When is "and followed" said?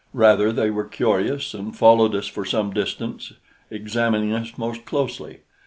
1.53-2.15